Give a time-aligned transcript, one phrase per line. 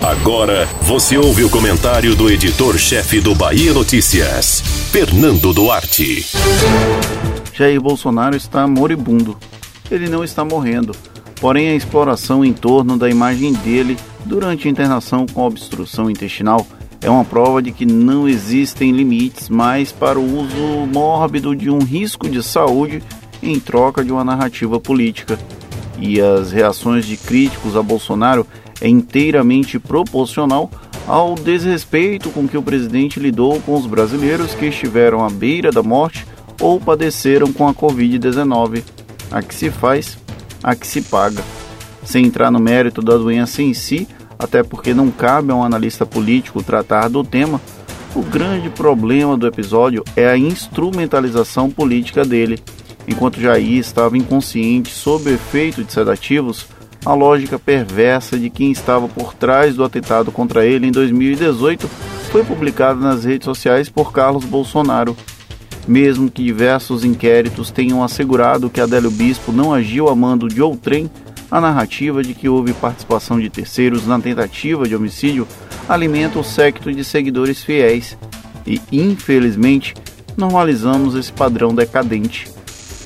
[0.00, 6.26] Agora você ouve o comentário do editor-chefe do Bahia Notícias, Fernando Duarte.
[7.52, 9.36] Jair Bolsonaro está moribundo.
[9.90, 10.94] Ele não está morrendo,
[11.40, 16.66] porém a exploração em torno da imagem dele durante a internação com obstrução intestinal
[17.02, 21.78] é uma prova de que não existem limites mais para o uso mórbido de um
[21.78, 23.02] risco de saúde
[23.42, 25.38] em troca de uma narrativa política.
[25.98, 28.46] E as reações de críticos a Bolsonaro
[28.80, 30.70] é inteiramente proporcional
[31.06, 35.82] ao desrespeito com que o presidente lidou com os brasileiros que estiveram à beira da
[35.82, 36.26] morte
[36.60, 38.82] ou padeceram com a Covid-19.
[39.30, 40.18] A que se faz,
[40.62, 41.42] a que se paga.
[42.04, 46.06] Sem entrar no mérito da doença em si, até porque não cabe a um analista
[46.06, 47.60] político tratar do tema,
[48.14, 52.58] o grande problema do episódio é a instrumentalização política dele.
[53.06, 56.66] Enquanto Jair estava inconsciente sob efeito de sedativos,
[57.04, 61.88] a lógica perversa de quem estava por trás do atentado contra ele em 2018
[62.30, 65.16] foi publicada nas redes sociais por Carlos Bolsonaro.
[65.88, 71.10] Mesmo que diversos inquéritos tenham assegurado que Adélio Bispo não agiu a mando de outrem,
[71.50, 75.48] a narrativa de que houve participação de terceiros na tentativa de homicídio
[75.88, 78.16] alimenta o séquito de seguidores fiéis
[78.64, 79.94] e, infelizmente,
[80.36, 82.48] normalizamos esse padrão decadente.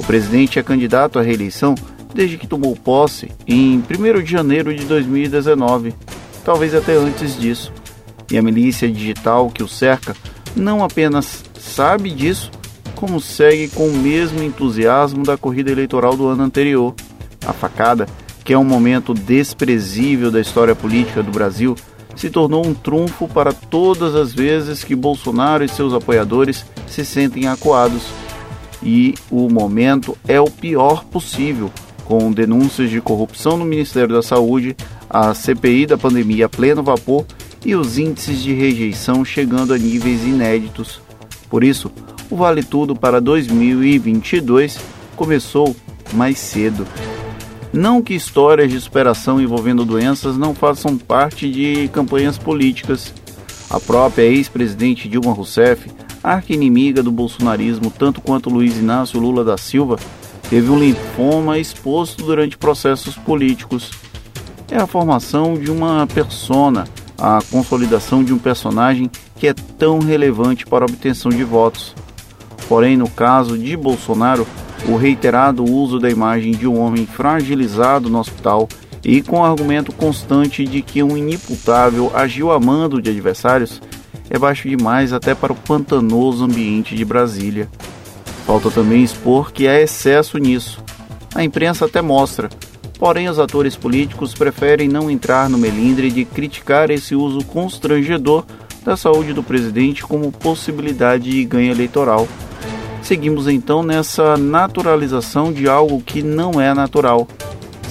[0.00, 1.76] O presidente é candidato à reeleição
[2.14, 5.94] desde que tomou posse em 1 de janeiro de 2019,
[6.44, 7.72] talvez até antes disso.
[8.30, 10.14] E a milícia digital que o cerca
[10.56, 12.50] não apenas sabe disso,
[12.94, 16.94] como segue com o mesmo entusiasmo da corrida eleitoral do ano anterior.
[17.44, 18.06] A facada
[18.44, 21.76] que é um momento desprezível da história política do Brasil,
[22.14, 27.46] se tornou um trunfo para todas as vezes que Bolsonaro e seus apoiadores se sentem
[27.46, 28.02] acuados.
[28.82, 31.70] E o momento é o pior possível,
[32.12, 34.76] com denúncias de corrupção no Ministério da Saúde,
[35.08, 37.24] a CPI da pandemia a pleno vapor
[37.64, 41.00] e os índices de rejeição chegando a níveis inéditos.
[41.48, 41.90] Por isso,
[42.28, 44.78] o Vale Tudo para 2022
[45.16, 45.74] começou
[46.12, 46.86] mais cedo.
[47.72, 53.10] Não que histórias de superação envolvendo doenças não façam parte de campanhas políticas.
[53.70, 55.90] A própria ex-presidente Dilma Rousseff,
[56.22, 59.98] arqui-inimiga do bolsonarismo tanto quanto Luiz Inácio Lula da Silva,
[60.52, 63.90] teve um linfoma exposto durante processos políticos.
[64.70, 66.84] É a formação de uma persona,
[67.16, 71.94] a consolidação de um personagem que é tão relevante para a obtenção de votos.
[72.68, 74.46] Porém, no caso de Bolsonaro,
[74.86, 78.68] o reiterado uso da imagem de um homem fragilizado no hospital
[79.02, 83.80] e com o argumento constante de que um inimputável agiu a mando de adversários
[84.28, 87.70] é baixo demais até para o pantanoso ambiente de Brasília.
[88.46, 90.82] Falta também expor que há excesso nisso.
[91.34, 92.50] A imprensa até mostra,
[92.98, 98.44] porém os atores políticos preferem não entrar no melindre de criticar esse uso constrangedor
[98.84, 102.28] da saúde do presidente como possibilidade de ganho eleitoral.
[103.00, 107.26] Seguimos então nessa naturalização de algo que não é natural,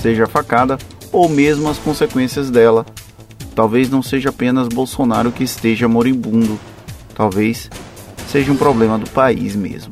[0.01, 0.77] seja a facada
[1.11, 2.85] ou mesmo as consequências dela.
[3.53, 6.57] Talvez não seja apenas Bolsonaro que esteja moribundo,
[7.13, 7.69] talvez
[8.27, 9.91] seja um problema do país mesmo.